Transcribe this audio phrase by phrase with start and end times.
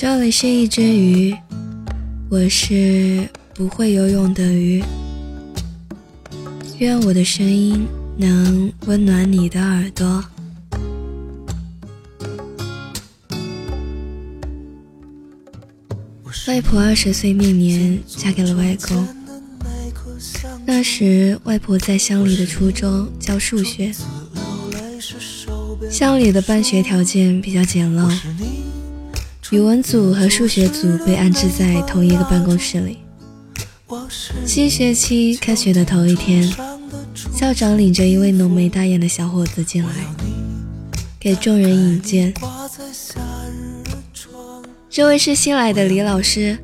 [0.00, 1.36] 这里是一只鱼，
[2.30, 4.82] 我是不会游泳的鱼。
[6.78, 10.24] 愿我的声音能温暖你的耳朵。
[16.48, 19.06] 外婆二十岁那年嫁给了外公，
[20.64, 23.92] 那时外婆在乡里的初中教数学，
[25.90, 28.10] 乡里的办学条件比较简陋。
[29.50, 32.98] 语文组和数学组被安置在同一个办公室里。
[34.46, 36.48] 新学期开学的头一天，
[37.34, 39.90] 校长领着一位浓眉大眼的小伙子进来，
[41.18, 42.32] 给众人引荐。
[44.88, 46.56] 这位是新来的李老师，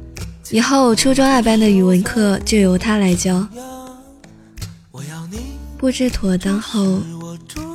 [0.50, 3.48] 以后初中二班的语文课就由他来教。
[5.76, 7.02] 布置妥当后，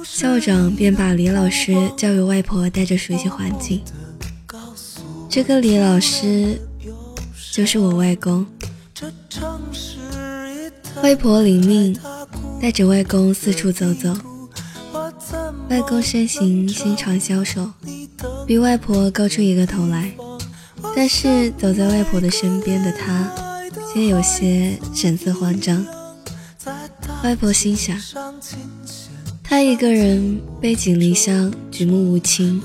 [0.05, 3.81] 校长便把李老师交给外婆带着熟悉环境。
[5.31, 6.59] 这个李老师
[7.53, 8.45] 就是我外公。
[11.01, 11.97] 外婆领命，
[12.61, 14.13] 带着外公四处走走。
[15.69, 17.71] 外公身形纤长消瘦，
[18.45, 20.11] 比外婆高出一个头来。
[20.93, 23.31] 但是走在外婆的身边的他，
[23.93, 25.85] 却有些神色慌张。
[27.23, 27.97] 外婆心想，
[29.41, 32.61] 他一个人背井离乡，举目无亲，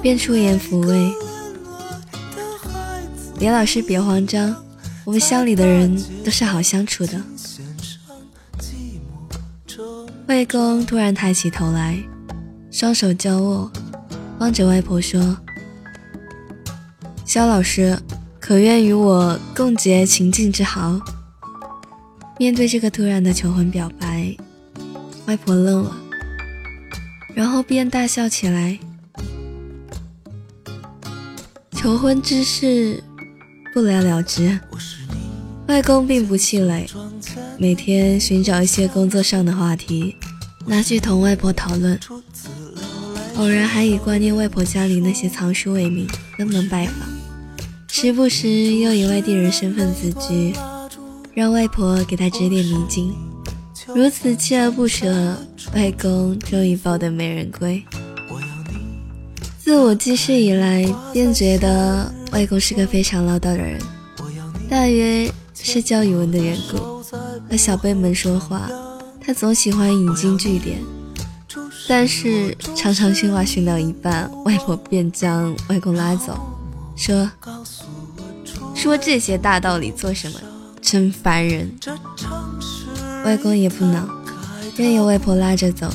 [0.00, 1.12] 便出言抚慰。
[3.40, 4.52] 李老师，别慌张，
[5.04, 7.22] 我们乡里的人都是好相处的。
[10.26, 11.96] 外公突然抬起头来，
[12.70, 13.70] 双手交握，
[14.40, 15.38] 望着外婆说
[17.24, 17.96] ：“肖老师，
[18.40, 21.00] 可愿与我共结秦晋之好？”
[22.38, 24.36] 面对这个突然的求婚表白，
[25.26, 25.96] 外婆愣了，
[27.34, 28.78] 然后便大笑起来。
[31.70, 33.00] 求婚之事。
[33.80, 34.58] 不了了之，
[35.68, 36.84] 外公并不气馁，
[37.58, 40.16] 每天寻找一些工作上的话题，
[40.66, 41.98] 拿去同外婆讨论。
[43.36, 46.94] 偶然还以挂念外婆家里那些藏书为名，登门拜访，
[47.86, 50.52] 时不时又以外地人身份自居，
[51.34, 53.14] 让外婆给他指点迷津。
[53.94, 55.36] 如此锲而不舍，
[55.72, 57.80] 外公终于抱得美人归。
[59.56, 62.12] 自我记事以来，便觉得。
[62.32, 63.80] 外公是个非常唠叨的人，
[64.68, 66.98] 大约是教语文的缘故。
[67.50, 68.68] 和小辈们说话，
[69.20, 70.78] 他总喜欢引经据典。
[71.88, 76.38] 但是常常训话训到一半，外婆便将外公拉走，
[76.94, 77.30] 说
[78.76, 80.38] ：“说这些大道理做什么？
[80.82, 81.72] 真烦人。”
[83.24, 84.06] 外公也不恼，
[84.76, 85.90] 任由外婆拉着走。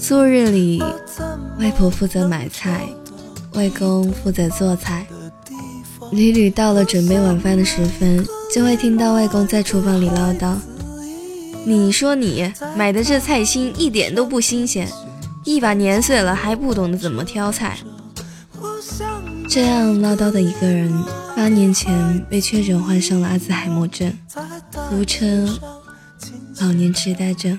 [0.00, 0.82] 素日里，
[1.60, 2.88] 外婆负责买菜，
[3.52, 5.06] 外公负责做菜。
[6.10, 10.54] 屡屡到了准备晚饭的时分，就会听到外公在厨房里唠叨
[11.66, 14.88] ：“你说你买的这菜心一点都不新鲜，
[15.44, 17.78] 一把年岁了还不懂得怎么挑菜。”
[19.48, 20.92] 这样唠叨的一个人，
[21.36, 24.12] 八年前被确诊患上了阿兹海默症，
[24.90, 25.58] 俗称
[26.60, 27.58] 老年痴呆症，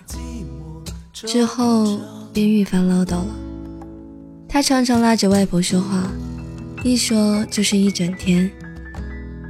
[1.14, 2.00] 之后
[2.34, 3.28] 便愈发唠叨了。
[4.48, 6.12] 他常常拉着外婆说话。
[6.82, 8.50] 一说就是一整天，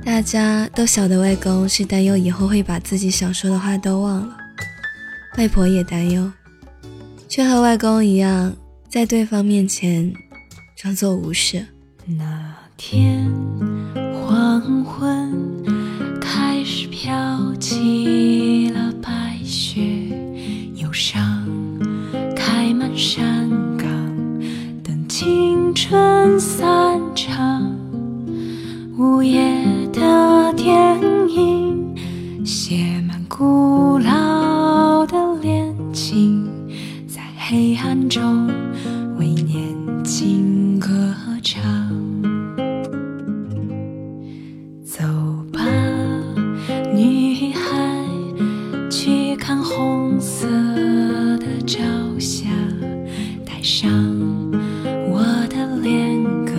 [0.04, 4.36] 大家都晓得外公是担忧以后会把自己想说的话都忘了，
[5.38, 6.32] 外婆也担忧，
[7.28, 8.56] 却和外公一样，
[8.90, 10.12] 在对方面前
[10.76, 11.64] 装作无视。
[12.06, 13.32] 那天
[33.50, 36.48] 古老的恋情，
[37.08, 38.46] 在黑暗中
[39.18, 40.88] 为年轻歌
[41.42, 41.60] 唱。
[44.86, 45.04] 走
[45.52, 45.66] 吧，
[46.94, 48.06] 女孩，
[48.92, 50.48] 去看红色
[51.40, 51.82] 的朝
[52.20, 52.48] 霞，
[53.48, 53.92] 带上
[55.10, 56.54] 我的恋歌，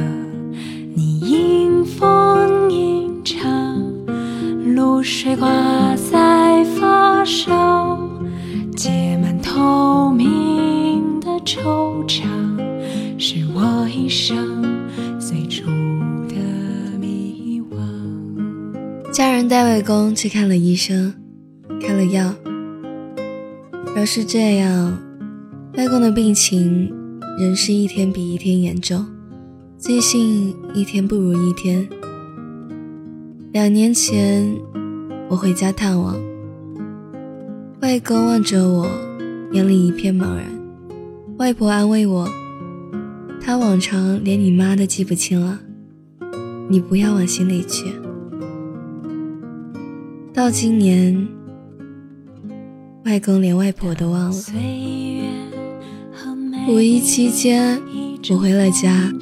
[0.97, 3.81] 你吟风吟唱，
[4.75, 5.01] 露。
[5.03, 5.49] 水挂
[19.21, 21.13] 家人带外公去看了医生，
[21.79, 22.35] 开了药。
[23.95, 24.99] 要是这样，
[25.77, 26.91] 外公的病情
[27.39, 29.07] 仍是一天比一天严重，
[29.77, 31.87] 记性一天不如一天。
[33.53, 34.57] 两年前，
[35.29, 36.19] 我回家探望，
[37.83, 38.89] 外公望着我，
[39.53, 40.47] 眼里一片茫然。
[41.37, 42.27] 外婆安慰我
[43.39, 45.61] ：“他往常连你妈都记不清了，
[46.71, 47.85] 你不要往心里去。”
[50.33, 51.29] 到今年，
[53.05, 54.37] 外公连外婆都忘了。
[56.69, 57.81] 五一期间，
[58.31, 59.13] 我回了家，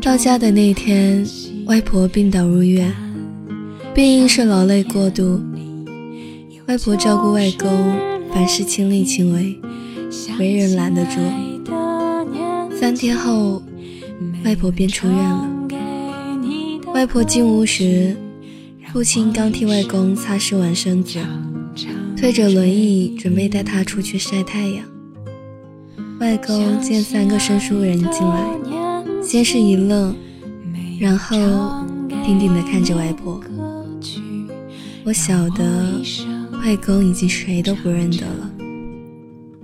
[0.00, 1.26] 到家的那天，
[1.66, 2.90] 外婆病倒入院。
[3.92, 5.42] 病因是劳累过度，
[6.66, 7.68] 外婆照顾外公，
[8.32, 9.60] 凡事亲力亲为，
[10.38, 11.20] 没人拦得住。
[12.74, 13.62] 三天后，
[14.42, 15.48] 外婆便出院了。
[16.94, 18.16] 外婆进屋时，
[18.92, 21.20] 父亲刚替外公擦拭完身子，
[22.16, 24.84] 推着轮椅准备带他出去晒太阳。
[26.18, 28.44] 外公见三个生疏人进来，
[29.22, 30.12] 先是一愣，
[30.98, 31.36] 然后
[32.24, 33.40] 定定地看着外婆。
[35.04, 36.02] 我晓得
[36.64, 38.50] 外公已经谁都不认得了，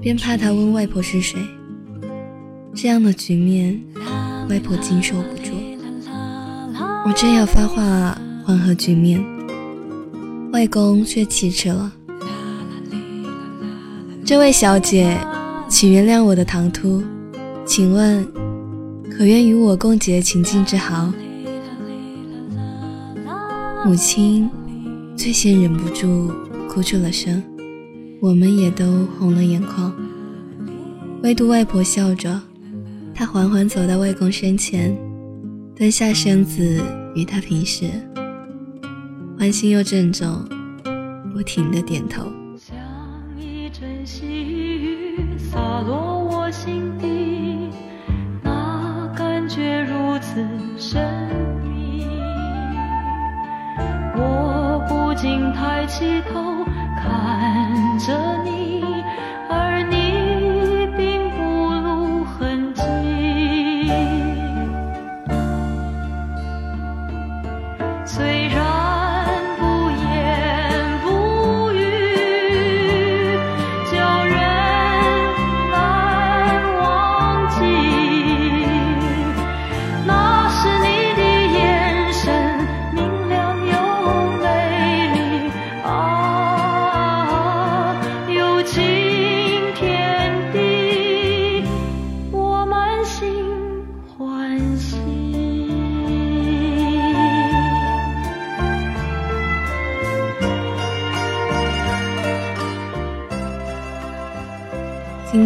[0.01, 1.41] 便怕他问外婆是谁。
[2.73, 3.83] 这样的局面，
[4.49, 5.51] 外婆经受不住。
[7.05, 9.21] 我正要发话缓和局面，
[10.53, 11.93] 外公却启齿了
[14.25, 15.19] ：“这位小姐，
[15.69, 17.03] 请原谅我的唐突，
[17.65, 18.25] 请问
[19.11, 21.13] 可愿与我共结秦晋之好？”
[23.85, 24.49] 母亲。
[25.17, 26.31] 最先忍不住
[26.69, 27.43] 哭出了声，
[28.21, 29.91] 我们也都红了眼眶。
[31.23, 32.39] 唯独外婆笑着，
[33.15, 34.95] 她缓缓走到外公身前，
[35.75, 36.79] 蹲下身子
[37.15, 37.87] 与他平视，
[39.39, 40.45] 欢心又郑重，
[41.33, 42.25] 不停的点头。
[42.59, 42.75] 像
[43.39, 47.69] 一阵细雨洒落我心底，
[48.43, 50.43] 那感觉如此
[50.79, 51.01] 神
[51.63, 52.07] 秘。
[54.17, 56.65] 我不禁抬起头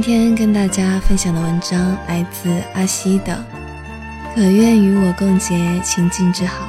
[0.03, 3.35] 今天跟大家分享的文章来自阿西的
[4.35, 6.67] 《可愿与我共结秦晋之好》。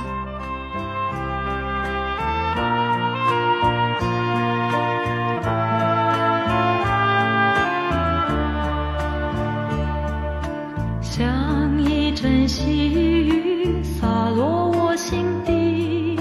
[11.02, 16.20] 像一阵细雨洒落我心底，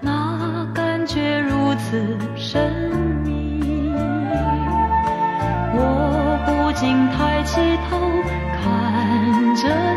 [0.00, 2.72] 那感觉如此神
[3.24, 3.35] 秘。
[6.76, 7.56] 静抬起
[7.88, 7.98] 头
[8.60, 9.95] 看着